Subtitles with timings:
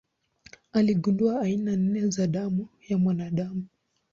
[0.71, 3.67] Aligundua aina nne za damu ya mwanadamu.